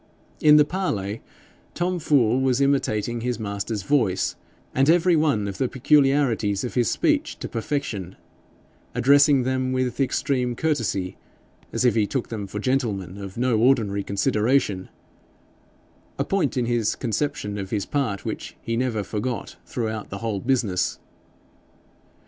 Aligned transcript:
In 0.39 0.55
the 0.55 0.65
parley, 0.65 1.21
Tom 1.75 1.99
Fool 1.99 2.39
was 2.41 2.59
imitating 2.59 3.21
his 3.21 3.37
master's 3.37 3.83
voice 3.83 4.35
and 4.73 4.89
every 4.89 5.15
one 5.15 5.47
of 5.47 5.59
the 5.59 5.69
peculiarities 5.69 6.63
of 6.63 6.73
his 6.73 6.89
speech 6.89 7.37
to 7.37 7.47
perfection, 7.47 8.15
addressing 8.95 9.43
them 9.43 9.71
with 9.71 9.99
extreme 9.99 10.55
courtesy, 10.55 11.17
as 11.71 11.85
if 11.85 11.93
he 11.93 12.07
took 12.07 12.29
them 12.29 12.47
for 12.47 12.57
gentlemen 12.57 13.19
of 13.19 13.37
no 13.37 13.59
ordinary 13.59 14.03
consideration, 14.03 14.89
a 16.17 16.25
point 16.25 16.57
in 16.57 16.65
his 16.65 16.95
conception 16.95 17.59
of 17.59 17.69
his 17.69 17.85
part 17.85 18.25
which 18.25 18.55
he 18.59 18.75
never 18.75 19.03
forgot 19.03 19.57
throughout 19.67 20.09
the 20.09 20.17
whole 20.17 20.39
business. 20.39 20.97